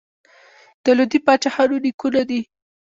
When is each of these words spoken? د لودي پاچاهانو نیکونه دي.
د 0.83 0.85
لودي 0.97 1.19
پاچاهانو 1.25 1.75
نیکونه 1.85 2.21
دي. 2.29 2.41